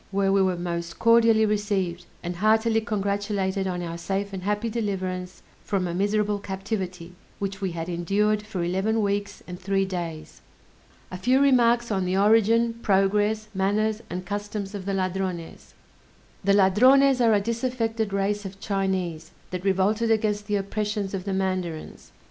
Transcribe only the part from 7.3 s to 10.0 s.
which we had endured for eleven weeks and three